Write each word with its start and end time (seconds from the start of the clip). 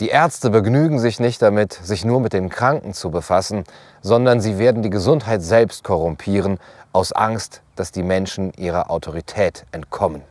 Die 0.00 0.10
Ärzte 0.10 0.50
begnügen 0.50 1.00
sich 1.00 1.18
nicht 1.18 1.42
damit, 1.42 1.72
sich 1.72 2.04
nur 2.04 2.20
mit 2.20 2.32
den 2.32 2.50
Kranken 2.50 2.94
zu 2.94 3.10
befassen, 3.10 3.64
sondern 4.00 4.40
sie 4.40 4.56
werden 4.56 4.80
die 4.80 4.90
Gesundheit 4.90 5.42
selbst 5.42 5.82
korrumpieren, 5.82 6.58
aus 6.92 7.12
Angst, 7.12 7.62
dass 7.74 7.90
die 7.90 8.04
Menschen 8.04 8.52
ihrer 8.52 8.92
Autorität 8.92 9.66
entkommen. 9.72 10.22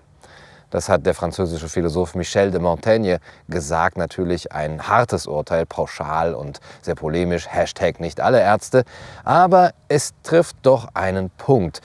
Das 0.69 0.87
hat 0.87 1.05
der 1.05 1.13
französische 1.13 1.67
Philosoph 1.67 2.15
Michel 2.15 2.51
de 2.51 2.61
Montaigne 2.61 3.19
gesagt. 3.49 3.97
Natürlich 3.97 4.53
ein 4.53 4.87
hartes 4.87 5.27
Urteil, 5.27 5.65
pauschal 5.65 6.33
und 6.33 6.61
sehr 6.81 6.95
polemisch. 6.95 7.47
Hashtag 7.49 7.99
nicht 7.99 8.21
alle 8.21 8.39
Ärzte. 8.39 8.85
Aber 9.25 9.71
es 9.89 10.13
trifft 10.23 10.55
doch 10.61 10.87
einen 10.93 11.29
Punkt, 11.29 11.81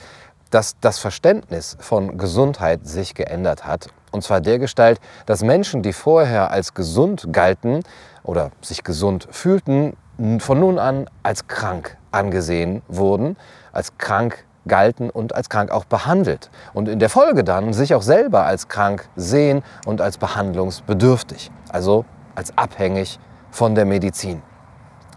dass 0.51 0.75
das 0.79 0.99
Verständnis 0.99 1.75
von 1.81 2.17
Gesundheit 2.17 2.87
sich 2.87 3.13
geändert 3.13 3.65
hat. 3.65 3.89
Und 4.13 4.23
zwar 4.23 4.41
der 4.41 4.59
Gestalt, 4.59 5.01
dass 5.25 5.43
Menschen, 5.43 5.81
die 5.81 5.91
vorher 5.91 6.51
als 6.51 6.75
gesund 6.75 7.33
galten 7.33 7.81
oder 8.23 8.51
sich 8.61 8.83
gesund 8.83 9.27
fühlten, 9.31 9.97
von 10.37 10.59
nun 10.59 10.77
an 10.77 11.09
als 11.23 11.47
krank 11.47 11.97
angesehen 12.11 12.83
wurden, 12.87 13.37
als 13.71 13.97
krank 13.97 14.45
galten 14.67 15.09
und 15.09 15.33
als 15.33 15.49
krank 15.49 15.71
auch 15.71 15.85
behandelt 15.85 16.51
und 16.73 16.87
in 16.87 16.99
der 16.99 17.09
Folge 17.09 17.43
dann 17.43 17.73
sich 17.73 17.95
auch 17.95 18.03
selber 18.03 18.45
als 18.45 18.67
krank 18.67 19.09
sehen 19.15 19.63
und 19.87 19.99
als 19.99 20.19
behandlungsbedürftig, 20.19 21.49
also 21.69 22.05
als 22.35 22.55
abhängig 22.55 23.19
von 23.49 23.73
der 23.73 23.85
Medizin. 23.85 24.43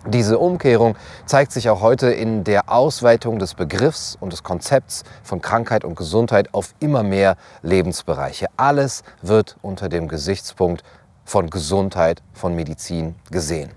Diese 0.08 0.38
Umkehrung 0.38 0.94
zeigt 1.24 1.50
sich 1.50 1.68
auch 1.68 1.80
heute 1.80 2.12
in 2.12 2.44
der 2.44 2.70
Ausweitung 2.70 3.40
des 3.40 3.54
Begriffs 3.54 4.16
und 4.20 4.32
des 4.32 4.44
Konzepts 4.44 5.02
von 5.24 5.40
Krankheit 5.40 5.84
und 5.84 5.96
Gesundheit 5.96 6.54
auf 6.54 6.74
immer 6.78 7.02
mehr 7.02 7.36
Lebensbereiche. 7.62 8.46
Alles 8.56 9.02
wird 9.20 9.56
unter 9.62 9.88
dem 9.88 10.06
Gesichtspunkt 10.06 10.84
von 11.24 11.50
Gesundheit, 11.50 12.22
von 12.34 12.54
Medizin 12.54 13.16
gesehen. 13.32 13.70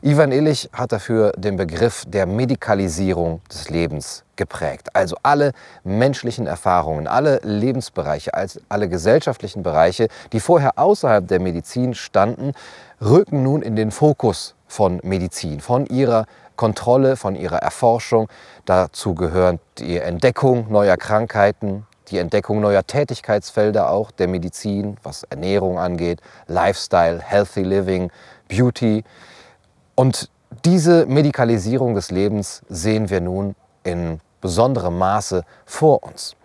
Ivan 0.00 0.32
Illich 0.32 0.70
hat 0.72 0.92
dafür 0.92 1.32
den 1.32 1.56
Begriff 1.56 2.04
der 2.08 2.24
Medikalisierung 2.24 3.42
des 3.52 3.68
Lebens 3.68 4.24
geprägt. 4.36 4.88
Also 4.96 5.16
alle 5.22 5.52
menschlichen 5.84 6.46
Erfahrungen, 6.46 7.06
alle 7.06 7.38
Lebensbereiche, 7.42 8.30
alle 8.70 8.88
gesellschaftlichen 8.88 9.62
Bereiche, 9.62 10.08
die 10.32 10.40
vorher 10.40 10.78
außerhalb 10.78 11.28
der 11.28 11.38
Medizin 11.38 11.92
standen, 11.92 12.52
rücken 13.02 13.42
nun 13.42 13.60
in 13.60 13.76
den 13.76 13.90
Fokus 13.90 14.54
von 14.70 15.00
Medizin, 15.02 15.60
von 15.60 15.84
ihrer 15.86 16.26
Kontrolle, 16.56 17.16
von 17.16 17.34
ihrer 17.34 17.58
Erforschung. 17.58 18.28
Dazu 18.64 19.14
gehören 19.14 19.58
die 19.78 19.98
Entdeckung 19.98 20.70
neuer 20.70 20.96
Krankheiten, 20.96 21.86
die 22.08 22.18
Entdeckung 22.18 22.60
neuer 22.60 22.86
Tätigkeitsfelder 22.86 23.90
auch 23.90 24.10
der 24.12 24.28
Medizin, 24.28 24.96
was 25.02 25.24
Ernährung 25.24 25.78
angeht, 25.78 26.20
Lifestyle, 26.46 27.20
Healthy 27.20 27.62
Living, 27.62 28.12
Beauty. 28.48 29.04
Und 29.96 30.30
diese 30.64 31.06
Medikalisierung 31.06 31.94
des 31.94 32.10
Lebens 32.10 32.62
sehen 32.68 33.10
wir 33.10 33.20
nun 33.20 33.56
in 33.82 34.20
besonderem 34.40 34.98
Maße 34.98 35.42
vor 35.66 36.02
uns. 36.04 36.36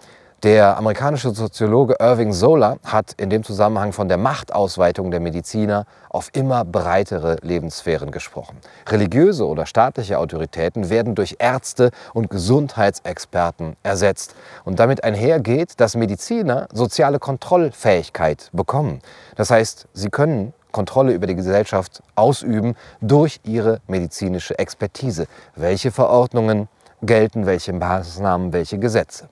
Der 0.45 0.77
amerikanische 0.77 1.33
Soziologe 1.33 1.95
Irving 1.99 2.31
Sola 2.31 2.77
hat 2.83 3.13
in 3.13 3.31
dem 3.31 3.43
Zusammenhang 3.43 3.93
von 3.93 4.07
der 4.07 4.17
Machtausweitung 4.17 5.09
der 5.09 5.19
Mediziner 5.19 5.87
auf 6.07 6.29
immer 6.33 6.63
breitere 6.63 7.37
Lebenssphären 7.41 8.11
gesprochen. 8.11 8.57
Religiöse 8.87 9.47
oder 9.47 9.65
staatliche 9.65 10.19
Autoritäten 10.19 10.91
werden 10.91 11.15
durch 11.15 11.37
Ärzte 11.39 11.89
und 12.13 12.29
Gesundheitsexperten 12.29 13.75
ersetzt. 13.81 14.35
Und 14.65 14.79
damit 14.79 15.03
einhergeht, 15.03 15.79
dass 15.79 15.95
Mediziner 15.95 16.67
soziale 16.71 17.17
Kontrollfähigkeit 17.17 18.51
bekommen. 18.53 18.99
Das 19.35 19.49
heißt, 19.49 19.87
sie 19.93 20.09
können 20.11 20.53
Kontrolle 20.71 21.13
über 21.13 21.25
die 21.25 21.35
Gesellschaft 21.35 22.03
ausüben 22.13 22.75
durch 23.01 23.39
ihre 23.45 23.79
medizinische 23.87 24.59
Expertise. 24.59 25.25
Welche 25.55 25.89
Verordnungen 25.89 26.67
gelten, 27.01 27.47
welche 27.47 27.73
Maßnahmen, 27.73 28.53
welche 28.53 28.77
Gesetze. 28.77 29.27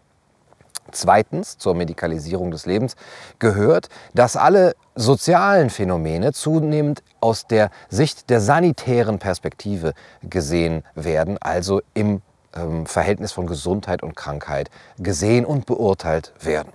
Zweitens 0.93 1.57
zur 1.57 1.75
Medikalisierung 1.75 2.51
des 2.51 2.65
Lebens 2.65 2.95
gehört, 3.39 3.89
dass 4.13 4.37
alle 4.37 4.75
sozialen 4.95 5.69
Phänomene 5.69 6.33
zunehmend 6.33 7.03
aus 7.19 7.47
der 7.47 7.71
Sicht 7.89 8.29
der 8.29 8.39
sanitären 8.39 9.19
Perspektive 9.19 9.93
gesehen 10.21 10.83
werden, 10.95 11.37
also 11.41 11.81
im 11.93 12.21
ähm, 12.55 12.85
Verhältnis 12.85 13.31
von 13.31 13.47
Gesundheit 13.47 14.03
und 14.03 14.15
Krankheit 14.15 14.69
gesehen 14.97 15.45
und 15.45 15.65
beurteilt 15.65 16.33
werden. 16.39 16.71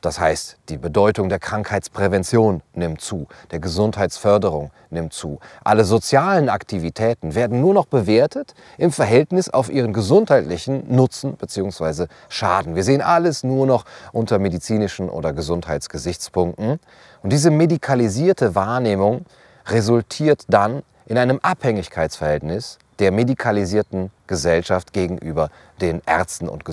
Das 0.00 0.18
heißt, 0.18 0.56
die 0.70 0.78
Bedeutung 0.78 1.28
der 1.28 1.38
Krankheitsprävention 1.38 2.62
nimmt 2.74 3.00
zu, 3.00 3.26
der 3.50 3.58
Gesundheitsförderung 3.58 4.70
nimmt 4.88 5.12
zu. 5.12 5.40
Alle 5.62 5.84
sozialen 5.84 6.48
Aktivitäten 6.48 7.34
werden 7.34 7.60
nur 7.60 7.74
noch 7.74 7.84
bewertet 7.84 8.54
im 8.78 8.92
Verhältnis 8.92 9.50
auf 9.50 9.70
ihren 9.70 9.92
gesundheitlichen 9.92 10.94
Nutzen 10.94 11.34
bzw. 11.34 12.06
Schaden. 12.28 12.76
Wir 12.76 12.84
sehen 12.84 13.02
alles 13.02 13.44
nur 13.44 13.66
noch 13.66 13.84
unter 14.12 14.38
medizinischen 14.38 15.10
oder 15.10 15.32
Gesundheitsgesichtspunkten. 15.32 16.80
Und 17.22 17.30
diese 17.30 17.50
medikalisierte 17.50 18.54
Wahrnehmung 18.54 19.26
resultiert 19.66 20.44
dann 20.48 20.82
in 21.06 21.18
einem 21.18 21.40
Abhängigkeitsverhältnis 21.42 22.78
der 23.00 23.12
medikalisierten 23.12 24.10
Gesellschaft 24.26 24.92
gegenüber 24.92 25.50
den 25.80 26.02
Ärzten 26.06 26.48
und 26.48 26.64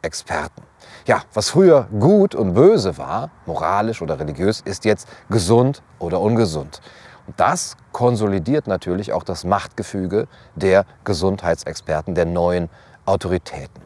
Gesundheitsexperten. 0.00 0.64
Ja, 1.06 1.22
was 1.32 1.50
früher 1.50 1.88
gut 1.98 2.34
und 2.34 2.54
böse 2.54 2.98
war, 2.98 3.30
moralisch 3.46 4.02
oder 4.02 4.18
religiös, 4.18 4.60
ist 4.64 4.84
jetzt 4.84 5.08
gesund 5.28 5.82
oder 5.98 6.20
ungesund. 6.20 6.80
Und 7.26 7.38
das 7.38 7.76
konsolidiert 7.92 8.66
natürlich 8.66 9.12
auch 9.12 9.22
das 9.22 9.44
Machtgefüge 9.44 10.26
der 10.54 10.84
Gesundheitsexperten, 11.04 12.14
der 12.14 12.26
neuen 12.26 12.68
Autoritäten. 13.06 13.82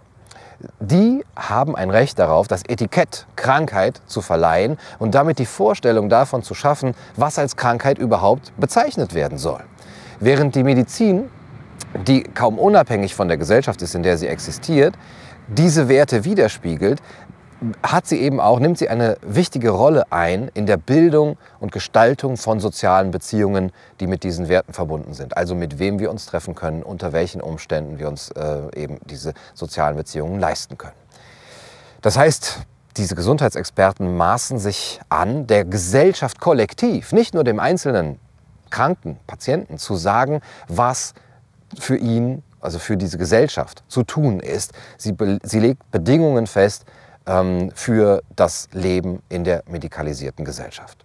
Die 0.81 1.25
haben 1.37 1.77
ein 1.77 1.91
Recht 1.91 2.19
darauf, 2.19 2.49
das 2.49 2.63
Etikett 2.67 3.27
Krankheit 3.37 4.01
zu 4.07 4.23
verleihen 4.23 4.79
und 4.99 5.15
damit 5.15 5.39
die 5.39 5.47
Vorstellung 5.47 6.09
davon 6.09 6.43
zu 6.43 6.55
schaffen, 6.55 6.95
was 7.17 7.39
als 7.39 7.57
Krankheit 7.57 7.99
überhaupt 7.99 8.53
bezeichnet 8.59 9.15
werden 9.15 9.37
soll. 9.37 9.63
Während 10.21 10.55
die 10.55 10.63
Medizin, 10.63 11.29
die 12.07 12.23
kaum 12.23 12.59
unabhängig 12.59 13.15
von 13.15 13.29
der 13.29 13.37
Gesellschaft 13.37 13.83
ist, 13.83 13.95
in 13.95 14.03
der 14.03 14.17
sie 14.17 14.29
existiert, 14.29 14.95
diese 15.49 15.89
Werte 15.89 16.25
widerspiegelt, 16.25 17.01
hat 17.83 18.07
sie 18.07 18.21
eben 18.21 18.41
auch, 18.41 18.59
nimmt 18.59 18.79
sie 18.79 18.89
eine 18.89 19.17
wichtige 19.23 19.71
Rolle 19.71 20.11
ein 20.13 20.51
in 20.55 20.67
der 20.67 20.77
Bildung 20.77 21.37
und 21.61 21.73
Gestaltung 21.73 22.37
von 22.37 22.61
sozialen 22.61 23.11
Beziehungen, 23.11 23.73
die 24.01 24.07
mit 24.07 24.23
diesen 24.23 24.49
Werten 24.49 24.73
verbunden 24.73 25.15
sind. 25.15 25.37
Also 25.37 25.55
mit 25.55 25.79
wem 25.79 25.99
wir 25.99 26.11
uns 26.11 26.27
treffen 26.27 26.55
können, 26.55 26.83
unter 26.83 27.13
welchen 27.13 27.41
Umständen 27.41 27.99
wir 27.99 28.09
uns 28.09 28.31
äh, 28.33 28.69
eben 28.75 28.99
diese 29.07 29.35
sozialen 29.55 29.97
Beziehungen 29.97 30.39
leisten 30.41 30.77
können. 30.77 30.97
Das 32.03 32.19
heißt, 32.19 32.59
diese 32.97 33.15
Gesundheitsexperten 33.15 34.17
maßen 34.17 34.59
sich 34.59 35.01
an, 35.09 35.47
der 35.47 35.65
Gesellschaft 35.65 36.41
kollektiv, 36.41 37.13
nicht 37.13 37.35
nur 37.35 37.45
dem 37.45 37.59
einzelnen 37.59 38.21
Kranken, 38.71 39.19
Patienten, 39.27 39.79
zu 39.79 39.97
sagen, 39.97 40.41
was 40.69 41.15
für 41.79 41.97
ihn 41.97 42.43
also 42.65 42.79
für 42.79 42.97
diese 42.97 43.19
Gesellschaft 43.19 43.85
zu 43.89 44.03
tun 44.03 44.41
ist. 44.41 44.73
Sie, 44.97 45.15
sie 45.43 45.61
legt 45.61 45.91
Bedingungen 45.91 46.47
fest 46.47 46.85
ähm, 47.27 47.71
für 47.75 48.23
das 48.35 48.69
Leben 48.73 49.23
in 49.29 49.45
der 49.45 49.63
medikalisierten 49.69 50.45
Gesellschaft. 50.45 51.05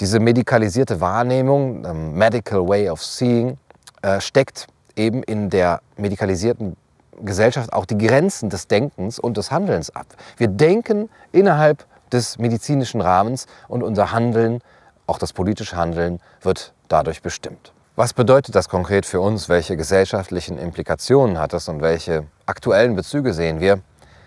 Diese 0.00 0.18
medikalisierte 0.20 1.00
Wahrnehmung, 1.00 1.84
ähm, 1.84 2.14
Medical 2.14 2.68
Way 2.68 2.90
of 2.90 3.04
Seeing, 3.04 3.58
äh, 4.02 4.20
steckt 4.20 4.66
eben 4.96 5.22
in 5.22 5.50
der 5.50 5.80
medikalisierten 5.96 6.76
Gesellschaft 7.20 7.72
auch 7.72 7.84
die 7.84 7.98
Grenzen 7.98 8.50
des 8.50 8.66
Denkens 8.66 9.18
und 9.18 9.36
des 9.36 9.50
Handelns 9.50 9.94
ab. 9.94 10.06
Wir 10.36 10.48
denken 10.48 11.08
innerhalb 11.32 11.84
des 12.12 12.38
medizinischen 12.38 13.00
Rahmens 13.00 13.46
und 13.68 13.82
unser 13.82 14.12
Handeln, 14.12 14.60
auch 15.06 15.18
das 15.18 15.32
politische 15.32 15.76
Handeln, 15.76 16.20
wird 16.42 16.72
dadurch 16.88 17.22
bestimmt. 17.22 17.73
Was 17.96 18.12
bedeutet 18.12 18.56
das 18.56 18.68
konkret 18.68 19.06
für 19.06 19.20
uns? 19.20 19.48
Welche 19.48 19.76
gesellschaftlichen 19.76 20.58
Implikationen 20.58 21.38
hat 21.38 21.52
das 21.52 21.68
und 21.68 21.80
welche 21.80 22.24
aktuellen 22.44 22.96
Bezüge 22.96 23.32
sehen 23.32 23.60
wir? 23.60 23.82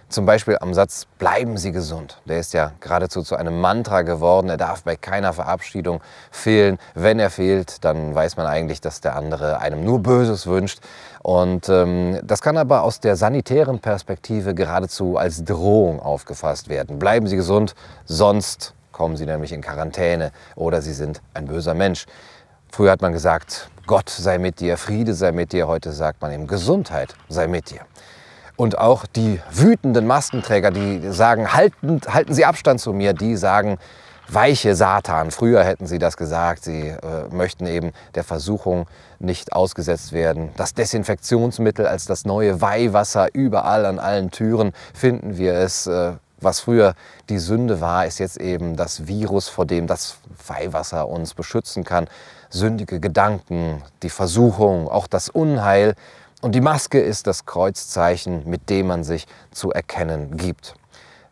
Zum 0.07 0.25
Beispiel 0.25 0.57
am 0.61 0.73
Satz 0.73 1.05
Bleiben 1.19 1.57
Sie 1.57 1.73
gesund. 1.73 2.21
Der 2.23 2.39
ist 2.39 2.53
ja 2.53 2.71
geradezu 2.79 3.23
zu 3.23 3.35
einem 3.35 3.59
Mantra 3.59 4.03
geworden. 4.03 4.47
Er 4.49 4.55
darf 4.55 4.83
bei 4.83 4.95
keiner 4.95 5.33
Verabschiedung 5.33 5.99
fehlen. 6.31 6.79
Wenn 6.95 7.19
er 7.19 7.29
fehlt, 7.29 7.83
dann 7.83 8.15
weiß 8.15 8.37
man 8.37 8.47
eigentlich, 8.47 8.79
dass 8.79 9.01
der 9.01 9.17
andere 9.17 9.59
einem 9.59 9.83
nur 9.83 9.99
Böses 9.99 10.47
wünscht. 10.47 10.79
Und 11.21 11.67
ähm, 11.67 12.21
das 12.23 12.41
kann 12.41 12.55
aber 12.55 12.83
aus 12.83 13.01
der 13.01 13.17
sanitären 13.17 13.79
Perspektive 13.79 14.55
geradezu 14.55 15.17
als 15.17 15.43
Drohung 15.43 15.99
aufgefasst 15.99 16.69
werden. 16.69 16.99
Bleiben 16.99 17.27
Sie 17.27 17.35
gesund, 17.35 17.75
sonst 18.05 18.75
kommen 18.93 19.17
Sie 19.17 19.25
nämlich 19.25 19.51
in 19.51 19.61
Quarantäne 19.61 20.31
oder 20.55 20.81
Sie 20.81 20.93
sind 20.93 21.21
ein 21.33 21.47
böser 21.47 21.73
Mensch. 21.73 22.05
Früher 22.71 22.91
hat 22.91 23.01
man 23.01 23.13
gesagt, 23.13 23.69
Gott 23.85 24.09
sei 24.09 24.37
mit 24.37 24.59
dir, 24.59 24.77
Friede 24.77 25.13
sei 25.13 25.31
mit 25.31 25.53
dir. 25.53 25.67
Heute 25.67 25.91
sagt 25.91 26.21
man 26.21 26.31
eben, 26.31 26.47
Gesundheit 26.47 27.15
sei 27.29 27.47
mit 27.47 27.71
dir. 27.71 27.81
Und 28.55 28.77
auch 28.77 29.05
die 29.05 29.39
wütenden 29.51 30.07
Maskenträger, 30.07 30.71
die 30.71 31.11
sagen, 31.11 31.53
halten, 31.53 32.01
halten 32.07 32.33
Sie 32.33 32.43
Abstand 32.43 32.81
zu 32.81 32.91
mir, 32.91 33.13
die 33.13 33.37
sagen, 33.37 33.77
weiche 34.27 34.75
Satan. 34.75 35.31
Früher 35.31 35.63
hätten 35.63 35.87
sie 35.87 35.99
das 35.99 36.17
gesagt. 36.17 36.63
Sie 36.63 36.87
äh, 36.87 36.97
möchten 37.31 37.65
eben 37.65 37.93
der 38.15 38.23
Versuchung 38.23 38.87
nicht 39.19 39.53
ausgesetzt 39.53 40.11
werden. 40.11 40.49
Das 40.57 40.73
Desinfektionsmittel 40.73 41.87
als 41.87 42.05
das 42.05 42.25
neue 42.25 42.61
Weihwasser 42.61 43.29
überall 43.33 43.85
an 43.85 43.99
allen 43.99 44.31
Türen 44.31 44.73
finden 44.93 45.37
wir 45.37 45.53
es. 45.53 45.87
Äh, 45.87 46.13
was 46.39 46.59
früher 46.59 46.93
die 47.29 47.39
Sünde 47.39 47.81
war, 47.81 48.05
ist 48.05 48.19
jetzt 48.19 48.37
eben 48.37 48.75
das 48.75 49.07
Virus, 49.07 49.49
vor 49.49 49.65
dem 49.65 49.87
das 49.87 50.17
Weihwasser 50.47 51.07
uns 51.07 51.33
beschützen 51.33 51.83
kann. 51.83 52.07
Sündige 52.49 52.99
Gedanken, 52.99 53.83
die 54.03 54.09
Versuchung, 54.09 54.87
auch 54.87 55.07
das 55.07 55.29
Unheil. 55.29 55.95
Und 56.41 56.53
die 56.53 56.61
Maske 56.61 56.99
ist 56.99 57.27
das 57.27 57.45
Kreuzzeichen, 57.45 58.47
mit 58.47 58.69
dem 58.69 58.87
man 58.87 59.03
sich 59.03 59.25
zu 59.51 59.71
erkennen 59.71 60.37
gibt. 60.37 60.75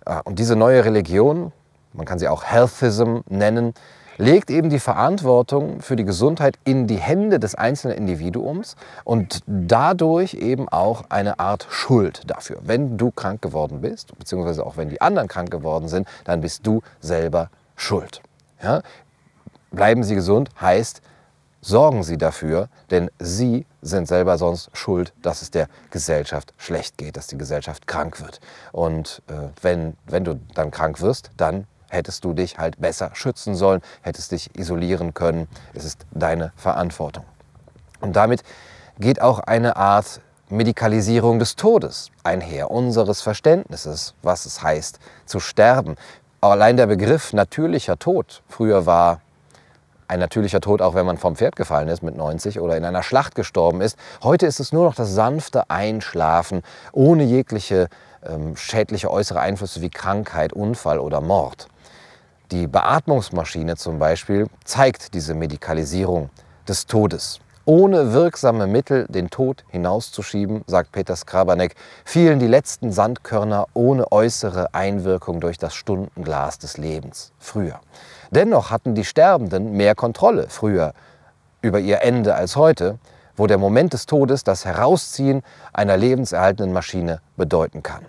Äh, 0.06 0.20
und 0.24 0.40
diese 0.40 0.56
neue 0.56 0.84
Religion, 0.84 1.52
man 1.94 2.06
kann 2.06 2.20
sie 2.20 2.28
auch 2.28 2.44
Healthism 2.44 3.20
nennen, 3.30 3.74
legt 4.18 4.50
eben 4.50 4.70
die 4.70 4.80
Verantwortung 4.80 5.82
für 5.82 5.96
die 5.96 6.06
Gesundheit 6.06 6.58
in 6.64 6.88
die 6.88 6.98
Hände 6.98 7.40
des 7.40 7.56
einzelnen 7.56 7.98
Individuums 7.98 8.76
und 9.04 9.42
dadurch 9.46 10.36
eben 10.36 10.70
auch 10.70 11.06
eine 11.10 11.40
Art 11.40 11.68
Schuld 11.70 12.24
dafür. 12.28 12.60
Wenn 12.64 12.98
du 12.98 13.12
krank 13.12 13.42
geworden 13.42 13.82
bist, 13.82 14.18
beziehungsweise 14.18 14.66
auch 14.66 14.78
wenn 14.78 14.90
die 14.90 15.02
anderen 15.02 15.28
krank 15.28 15.52
geworden 15.52 15.88
sind, 15.88 16.08
dann 16.24 16.42
bist 16.42 16.66
du 16.66 16.82
selber 17.00 17.50
schuld. 17.76 18.22
Ja? 18.64 18.82
Bleiben 19.72 20.04
Sie 20.04 20.16
gesund 20.16 20.50
heißt, 20.62 21.02
sorgen 21.62 22.04
Sie 22.04 22.18
dafür, 22.18 22.70
denn 22.92 23.10
Sie 23.20 23.66
sind 23.82 24.08
selber 24.08 24.38
sonst 24.38 24.70
schuld, 24.74 25.14
dass 25.22 25.42
es 25.42 25.52
der 25.52 25.68
Gesellschaft 25.90 26.54
schlecht 26.58 26.98
geht, 26.98 27.18
dass 27.18 27.28
die 27.28 27.38
Gesellschaft 27.38 27.88
krank 27.88 28.22
wird. 28.22 28.40
Und 28.72 29.22
äh, 29.28 29.50
wenn, 29.62 29.98
wenn 30.06 30.24
du 30.24 30.40
dann 30.54 30.72
krank 30.72 31.02
wirst, 31.02 31.32
dann 31.38 31.66
hättest 31.96 32.24
du 32.24 32.34
dich 32.34 32.58
halt 32.58 32.80
besser 32.80 33.12
schützen 33.14 33.56
sollen, 33.56 33.82
hättest 34.02 34.32
dich 34.32 34.56
isolieren 34.56 35.14
können. 35.14 35.48
Es 35.74 35.86
ist 35.86 36.06
deine 36.12 36.52
Verantwortung. 36.56 37.26
Und 38.02 38.16
damit 38.16 38.44
geht 39.00 39.22
auch 39.22 39.40
eine 39.40 39.76
Art 39.78 40.22
Medikalisierung 40.50 41.40
des 41.40 41.56
Todes 41.56 42.12
einher, 42.24 42.70
unseres 42.70 43.22
Verständnisses, 43.22 44.14
was 44.22 44.46
es 44.46 44.62
heißt 44.62 45.00
zu 45.26 45.40
sterben. 45.40 45.96
Allein 46.42 46.78
der 46.78 46.86
Begriff 46.86 47.34
natürlicher 47.34 47.98
Tod, 47.98 48.44
früher 48.48 48.86
war 48.86 49.22
ein 50.08 50.20
natürlicher 50.20 50.62
Tod, 50.62 50.84
auch 50.84 50.94
wenn 50.94 51.06
man 51.06 51.18
vom 51.18 51.36
Pferd 51.36 51.56
gefallen 51.56 51.88
ist 51.88 52.04
mit 52.04 52.16
90 52.16 52.60
oder 52.60 52.78
in 52.78 52.86
einer 52.86 53.02
Schlacht 53.02 53.34
gestorben 53.34 53.82
ist. 53.82 53.98
Heute 54.22 54.46
ist 54.46 54.60
es 54.60 54.72
nur 54.72 54.86
noch 54.86 54.94
das 54.94 55.16
sanfte 55.16 55.70
Einschlafen 55.72 56.62
ohne 56.92 57.24
jegliche 57.24 57.90
ähm, 58.24 58.56
schädliche 58.56 59.10
äußere 59.10 59.40
Einflüsse 59.40 59.82
wie 59.82 59.90
Krankheit, 59.90 60.54
Unfall 60.54 61.00
oder 61.00 61.22
Mord. 61.22 61.68
Die 62.52 62.68
Beatmungsmaschine 62.68 63.76
zum 63.76 63.98
Beispiel 63.98 64.48
zeigt 64.64 65.16
diese 65.16 65.34
Medikalisierung 65.34 66.30
des 66.68 66.86
Todes. 66.86 67.40
Ohne 67.68 68.14
wirksame 68.14 68.68
Mittel 68.68 69.08
den 69.10 69.32
Tod 69.32 69.64
hinauszuschieben, 69.70 70.64
sagt 70.68 70.92
Peter 70.92 71.16
Skrabanek, 71.16 71.74
fielen 72.04 72.38
die 72.38 72.46
letzten 72.46 72.92
Sandkörner 72.92 73.66
ohne 73.74 74.12
äußere 74.12 74.76
Einwirkung 74.76 75.40
durch 75.40 75.58
das 75.58 75.74
Stundenglas 75.74 76.60
des 76.60 76.78
Lebens 76.78 77.32
früher. 77.40 77.80
Dennoch 78.30 78.70
hatten 78.70 78.94
die 78.94 79.04
Sterbenden 79.04 79.72
mehr 79.72 79.96
Kontrolle 79.96 80.46
früher 80.48 80.94
über 81.64 81.80
ihr 81.80 82.04
Ende 82.04 82.36
als 82.36 82.56
heute, 82.56 83.00
wo 83.36 83.48
der 83.48 83.58
Moment 83.58 83.94
des 83.94 84.06
Todes 84.06 84.44
das 84.44 84.66
Herausziehen 84.66 85.42
einer 85.74 85.98
lebenserhaltenden 85.98 86.72
Maschine 86.72 87.22
bedeuten 87.36 87.82
kann. 87.82 88.06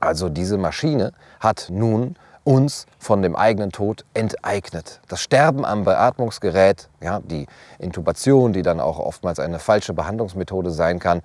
Also 0.00 0.28
diese 0.28 0.58
Maschine 0.58 1.12
hat 1.38 1.68
nun 1.70 2.16
uns 2.44 2.86
von 2.98 3.22
dem 3.22 3.36
eigenen 3.36 3.70
Tod 3.70 4.04
enteignet. 4.14 5.00
Das 5.08 5.20
Sterben 5.20 5.64
am 5.64 5.84
Beatmungsgerät, 5.84 6.88
ja, 7.00 7.20
die 7.20 7.46
Intubation, 7.78 8.52
die 8.52 8.62
dann 8.62 8.80
auch 8.80 8.98
oftmals 8.98 9.38
eine 9.38 9.58
falsche 9.58 9.94
Behandlungsmethode 9.94 10.70
sein 10.70 10.98
kann, 10.98 11.22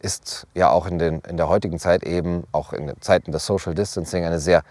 ist 0.00 0.46
ja 0.54 0.70
auch 0.70 0.86
in, 0.86 0.98
den, 0.98 1.20
in 1.20 1.36
der 1.36 1.48
heutigen 1.48 1.78
Zeit 1.78 2.02
eben, 2.02 2.44
auch 2.52 2.72
in 2.72 2.92
Zeiten 3.00 3.32
des 3.32 3.46
Social 3.46 3.74
Distancing, 3.74 4.24
eine 4.24 4.38
sehr 4.38 4.62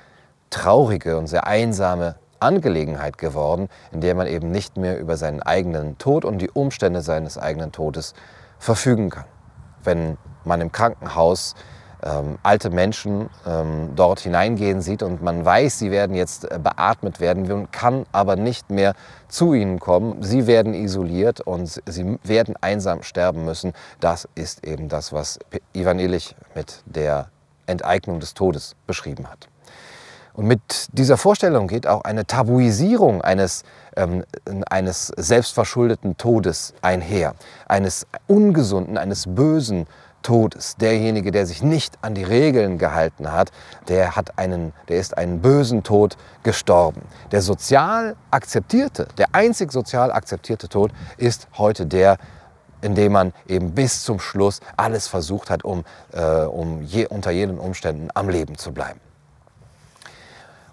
traurige 0.50 1.18
und 1.18 1.28
sehr 1.28 1.48
einsame 1.48 2.16
Angelegenheit 2.40 3.18
geworden, 3.18 3.70
in 3.92 4.02
der 4.02 4.16
man 4.16 4.28
eben 4.28 4.52
nicht 4.52 4.78
mehr 4.78 5.00
über 5.00 5.18
seinen 5.18 5.42
eigenen 5.42 5.98
Tod 5.98 6.26
und 6.26 6.40
die 6.40 6.52
Umstände 6.52 7.02
seines 7.02 7.38
eigenen 7.38 7.72
Todes 7.72 8.14
verfügen 8.60 9.10
kann. 9.10 9.26
Wenn 9.84 10.18
man 10.44 10.62
im 10.62 10.72
Krankenhaus 10.72 11.56
ähm, 12.04 12.38
alte 12.44 12.70
Menschen 12.70 13.30
ähm, 13.48 13.92
dort 13.96 14.20
hineingehen 14.20 14.82
sieht 14.82 15.04
und 15.04 15.22
man 15.22 15.46
weiß, 15.46 15.80
sie 15.80 15.92
werden 15.92 16.16
jetzt 16.16 16.46
äh, 16.46 16.60
beatmet 16.62 17.20
werden, 17.20 17.48
man 17.48 17.72
kann 17.72 18.06
aber 18.12 18.36
nicht 18.36 18.70
mehr 18.70 18.94
zu 19.28 19.54
ihnen 19.54 19.80
kommen. 19.80 20.22
Sie 20.22 20.46
werden 20.46 20.74
isoliert 20.74 21.42
und 21.42 21.82
sie 21.86 22.20
werden 22.24 22.56
einsam 22.62 23.04
sterben 23.04 23.46
müssen. 23.46 23.74
Das 24.00 24.28
ist 24.36 24.66
eben 24.66 24.90
das, 24.90 25.12
was 25.14 25.40
Ivan 25.74 26.00
Illich 26.00 26.36
mit 26.56 26.84
der 26.86 27.30
Enteignung 27.66 28.20
des 28.20 28.34
Todes 28.34 28.76
beschrieben 28.86 29.28
hat. 29.30 29.48
Und 30.34 30.48
mit 30.48 30.88
dieser 30.94 31.18
Vorstellung 31.18 31.68
geht 31.68 31.86
auch 31.86 32.02
eine 32.02 32.26
Tabuisierung 32.26 33.22
eines, 33.22 33.64
ähm, 33.96 34.24
eines 34.68 35.08
selbstverschuldeten 35.16 36.18
Todes 36.18 36.74
einher, 36.82 37.36
eines 37.68 38.08
ungesunden, 38.26 38.98
eines 38.98 39.26
bösen 39.28 39.86
Todes. 40.24 40.76
Derjenige, 40.78 41.32
der 41.32 41.46
sich 41.46 41.62
nicht 41.62 41.98
an 42.02 42.16
die 42.16 42.24
Regeln 42.24 42.78
gehalten 42.78 43.32
hat, 43.32 43.52
der, 43.88 44.16
hat 44.16 44.40
einen, 44.40 44.74
der 44.90 44.98
ist 44.98 45.18
einen 45.18 45.42
bösen 45.42 45.84
Tod 45.84 46.18
gestorben. 46.42 47.02
Der 47.32 47.42
sozial 47.42 48.16
akzeptierte, 48.32 49.08
der 49.18 49.28
einzig 49.34 49.72
sozial 49.72 50.12
akzeptierte 50.12 50.70
Tod 50.70 50.92
ist 51.18 51.48
heute 51.58 51.86
der, 51.86 52.18
in 52.82 52.96
dem 52.96 53.12
man 53.12 53.34
eben 53.48 53.72
bis 53.72 54.04
zum 54.04 54.20
Schluss 54.20 54.60
alles 54.76 55.08
versucht 55.08 55.50
hat, 55.50 55.64
um, 55.64 55.86
äh, 56.12 56.24
um 56.24 56.82
je, 56.82 57.06
unter 57.06 57.32
jeden 57.32 57.60
Umständen 57.60 58.10
am 58.14 58.30
Leben 58.30 58.58
zu 58.58 58.72
bleiben. 58.72 59.00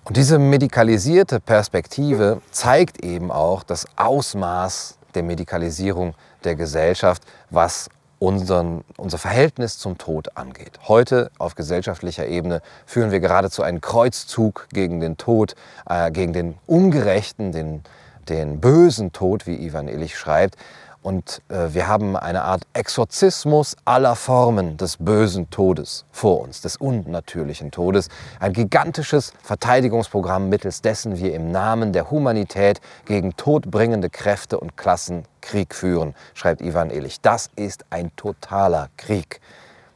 Und 0.05 0.17
diese 0.17 0.38
medikalisierte 0.38 1.38
Perspektive 1.38 2.41
zeigt 2.50 3.05
eben 3.05 3.31
auch 3.31 3.62
das 3.62 3.87
Ausmaß 3.96 4.99
der 5.14 5.23
Medikalisierung 5.23 6.14
der 6.43 6.56
Gesellschaft, 6.56 7.23
was 7.50 7.88
unseren, 8.20 8.84
unser 8.99 9.19
Verhältnis 9.19 9.78
zum 9.78 9.99
Tod 9.99 10.37
angeht. 10.37 10.78
Heute 10.87 11.31
auf 11.38 11.56
gesellschaftlicher 11.56 12.26
Ebene 12.26 12.61
führen 12.87 13.11
wir 13.11 13.19
geradezu 13.19 13.62
einen 13.62 13.81
Kreuzzug 13.81 14.69
gegen 14.72 15.00
den 15.00 15.17
Tod, 15.17 15.56
äh, 15.89 16.12
gegen 16.12 16.32
den 16.32 16.55
ungerechten, 16.67 17.50
den, 17.50 17.82
den 18.29 18.60
bösen 18.60 19.12
Tod, 19.12 19.46
wie 19.46 19.56
Ivan 19.56 19.89
Illich 19.89 20.17
schreibt. 20.19 20.56
Und 21.03 21.41
äh, 21.49 21.73
wir 21.73 21.89
haben 21.89 22.15
eine 22.15 22.43
Art 22.43 22.65
Exorzismus 22.75 23.75
aller 23.87 24.17
Formen 24.17 24.77
des 24.77 24.99
bösen 24.99 25.49
Todes 25.49 26.05
vor 26.11 26.41
uns, 26.43 26.61
des 26.61 26.77
unnatürlichen 26.77 27.71
Todes. 27.71 28.11
Ein 28.39 28.53
gigantisches 28.53 29.33
Verteidigungsprogramm, 29.43 30.51
mittels 30.51 30.83
dessen 30.83 31.19
wir 31.19 31.33
im 31.33 31.51
Namen 31.51 31.95
der 31.95 32.11
Humanität 32.11 32.83
gegen 33.07 33.35
todbringende 33.37 34.11
Kräfte 34.11 34.61
und 34.61 34.77
Klassen 34.77 35.25
Krieg 35.41 35.75
führen, 35.75 36.15
schreibt 36.35 36.61
Ivan 36.61 36.91
Illich. 36.91 37.23
Das 37.23 37.49
ist 37.57 37.87
ein 37.89 38.15
totaler 38.17 38.89
Krieg. 38.99 39.41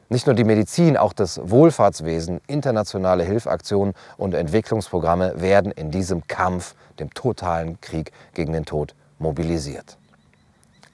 Nicht 0.09 0.25
nur 0.25 0.35
die 0.35 0.43
Medizin, 0.43 0.97
auch 0.97 1.13
das 1.13 1.39
Wohlfahrtswesen, 1.43 2.41
internationale 2.47 3.23
Hilfaktionen 3.23 3.93
und 4.17 4.33
Entwicklungsprogramme 4.33 5.39
werden 5.39 5.71
in 5.71 5.91
diesem 5.91 6.25
Kampf, 6.27 6.73
dem 6.99 7.13
totalen 7.13 7.79
Krieg 7.81 8.11
gegen 8.33 8.53
den 8.53 8.65
Tod, 8.65 8.95
mobilisiert. 9.19 9.97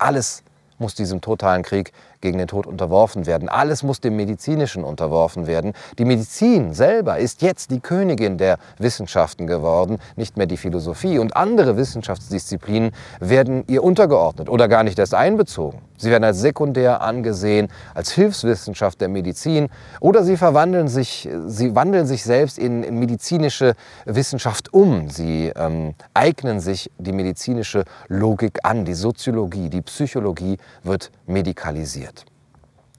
Alles 0.02 0.42
muss 0.80 0.96
diesem 0.96 1.22
totalen 1.22 1.62
Krieg 1.62 1.94
gegen 2.22 2.38
den 2.38 2.48
Tod 2.48 2.68
unterworfen 2.68 3.26
werden. 3.26 3.50
Alles 3.50 3.84
muss 3.84 4.00
dem 4.00 4.16
Medizinischen 4.16 4.84
unterworfen 4.84 5.48
werden. 5.48 5.74
Die 5.98 6.06
Medizin 6.06 6.74
selber 6.74 7.20
ist 7.20 7.42
jetzt 7.42 7.72
die 7.72 7.80
Königin 7.80 8.38
der 8.38 8.58
Wissenschaften 8.78 9.48
geworden, 9.48 9.98
nicht 10.16 10.38
mehr 10.38 10.48
die 10.48 10.58
Philosophie. 10.58 11.20
Und 11.20 11.36
andere 11.36 11.78
Wissenschaftsdisziplinen 11.78 12.92
werden 13.20 13.64
ihr 13.68 13.84
untergeordnet 13.84 14.50
oder 14.50 14.68
gar 14.68 14.84
nicht 14.84 15.00
erst 15.00 15.14
einbezogen. 15.14 15.82
Sie 16.02 16.10
werden 16.10 16.24
als 16.24 16.40
sekundär 16.40 17.02
angesehen, 17.02 17.68
als 17.94 18.12
Hilfswissenschaft 18.12 19.00
der 19.02 19.08
Medizin 19.08 19.70
oder 20.00 20.24
sie 20.24 20.36
verwandeln 20.36 20.88
sich, 20.88 21.30
sie 21.46 21.76
wandeln 21.76 22.08
sich 22.08 22.24
selbst 22.24 22.58
in, 22.58 22.82
in 22.82 22.98
medizinische 22.98 23.76
Wissenschaft 24.06 24.74
um. 24.74 25.12
Sie 25.12 25.52
ähm, 25.56 25.94
eignen 26.16 26.60
sich 26.60 26.90
die 26.98 27.12
medizinische 27.12 27.84
Logik 28.08 28.60
an. 28.64 28.84
Die 28.84 28.96
Soziologie, 28.96 29.70
die 29.70 29.82
Psychologie 29.82 30.58
wird 30.84 31.12
medikalisiert. 31.28 32.11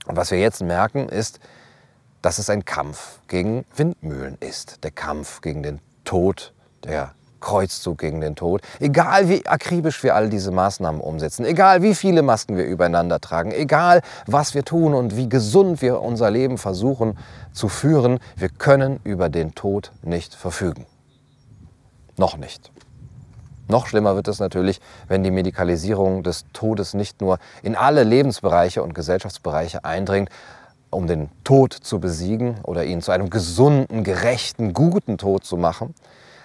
Und 0.07 0.17
was 0.17 0.31
wir 0.31 0.39
jetzt 0.39 0.63
merken, 0.63 1.09
ist, 1.09 1.41
dass 2.23 2.39
es 2.39 2.51
ein 2.51 2.65
Kampf 2.65 3.19
gegen 3.29 3.65
Windmühlen 3.75 4.37
ist. 4.41 4.85
Der 4.85 4.91
Kampf 4.91 5.41
gegen 5.41 5.63
den 5.63 5.81
Tod, 6.05 6.53
der 6.85 7.13
Kreuzzug 7.43 7.99
gegen 7.99 8.23
den 8.23 8.35
Tod. 8.35 8.63
Egal 8.81 9.29
wie 9.29 9.47
akribisch 9.47 10.03
wir 10.03 10.15
all 10.15 10.31
diese 10.31 10.51
Maßnahmen 10.51 11.01
umsetzen, 11.01 11.45
egal 11.45 11.83
wie 11.83 11.95
viele 11.95 12.23
Masken 12.23 12.57
wir 12.57 12.65
übereinander 12.65 13.21
tragen, 13.21 13.53
egal 13.53 14.01
was 14.27 14.55
wir 14.55 14.65
tun 14.65 14.95
und 14.95 15.17
wie 15.17 15.29
gesund 15.29 15.83
wir 15.83 16.01
unser 16.01 16.31
Leben 16.31 16.57
versuchen 16.57 17.19
zu 17.53 17.69
führen, 17.69 18.21
wir 18.37 18.49
können 18.49 19.01
über 19.05 19.29
den 19.29 19.55
Tod 19.55 19.93
nicht 20.03 20.35
verfügen. 20.35 20.87
Noch 22.17 22.39
nicht. 22.39 22.71
Noch 23.69 23.87
schlimmer 23.87 24.17
wird 24.17 24.29
es 24.29 24.41
natürlich, 24.41 24.81
wenn 25.09 25.23
die 25.23 25.31
Medikalisierung 25.31 26.23
des 26.23 26.45
Todes 26.53 26.95
nicht 26.95 27.21
nur 27.21 27.39
in 27.63 27.77
alle 27.77 28.03
Lebensbereiche 28.03 28.83
und 28.83 28.95
Gesellschaftsbereiche 28.95 29.85
eindringt, 29.85 30.31
um 30.91 31.07
den 31.07 31.31
Tod 31.45 31.73
zu 31.73 32.01
besiegen 32.01 32.57
oder 32.65 32.85
ihn 32.85 33.01
zu 33.01 33.13
einem 33.13 33.31
gesunden, 33.31 34.05
gerechten, 34.05 34.75
guten 34.75 35.17
Tod 35.17 35.45
zu 35.45 35.57
machen, 35.57 35.95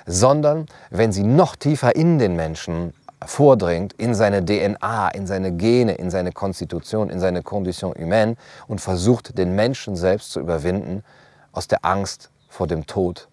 sondern 0.06 0.68
wenn 0.90 1.12
sie 1.12 1.24
noch 1.24 1.56
tiefer 1.56 1.96
in 1.96 2.18
den 2.18 2.36
Menschen 2.36 2.94
vordringt, 3.26 3.94
in 3.94 4.16
seine 4.16 4.46
DNA, 4.46 5.10
in 5.10 5.28
seine 5.28 5.52
Gene, 5.52 5.96
in 5.96 6.10
seine 6.10 6.32
Konstitution, 6.32 7.10
in 7.10 7.20
seine 7.20 7.44
Condition 7.44 7.94
humaine 7.98 8.36
und 8.68 8.80
versucht, 8.80 9.38
den 9.38 9.56
Menschen 9.56 9.96
selbst 9.96 10.32
zu 10.32 10.40
überwinden 10.40 11.04
aus 11.52 11.68
der 11.68 11.84
Angst 11.84 12.30
vor 12.48 12.68
dem 12.68 12.86
Tod 12.86 13.28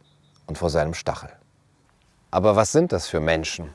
und 0.46 0.58
vor 0.58 0.70
seinem 0.70 0.94
Stachel. 0.94 1.30
Aber 2.34 2.56
was 2.56 2.72
sind 2.72 2.90
das 2.90 3.06
für 3.06 3.20
Menschen? 3.20 3.72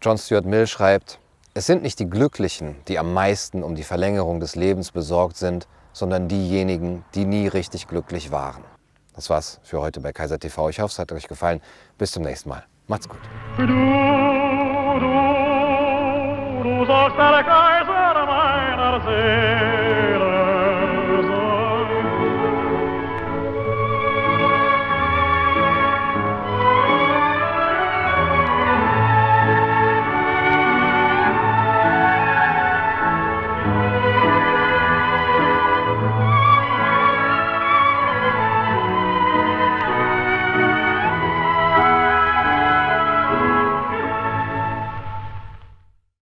John 0.00 0.16
Stuart 0.16 0.46
Mill 0.46 0.66
schreibt, 0.66 1.18
es 1.52 1.66
sind 1.66 1.82
nicht 1.82 1.98
die 1.98 2.08
Glücklichen, 2.08 2.76
die 2.88 2.98
am 2.98 3.12
meisten 3.12 3.62
um 3.62 3.74
die 3.74 3.82
Verlängerung 3.82 4.40
des 4.40 4.56
Lebens 4.56 4.92
besorgt 4.92 5.36
sind, 5.36 5.68
sondern 5.92 6.26
diejenigen, 6.26 7.04
die 7.14 7.26
nie 7.26 7.48
richtig 7.48 7.88
glücklich 7.88 8.30
waren. 8.30 8.64
Das 9.14 9.28
war's 9.28 9.60
für 9.62 9.82
heute 9.82 10.00
bei 10.00 10.10
Kaiser 10.14 10.38
TV. 10.38 10.70
Ich 10.70 10.80
hoffe, 10.80 10.92
es 10.92 10.98
hat 10.98 11.12
euch 11.12 11.28
gefallen. 11.28 11.60
Bis 11.98 12.12
zum 12.12 12.22
nächsten 12.22 12.48
Mal. 12.48 12.64
Macht's 12.86 13.06
gut. 13.06 13.20